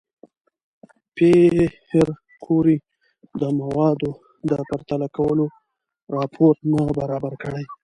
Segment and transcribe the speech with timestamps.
[1.15, 2.07] پېیر
[2.43, 2.77] کوري
[3.41, 4.11] د موادو
[4.49, 5.45] د پرتله کولو
[6.15, 7.53] راپور نه برابر کړ؟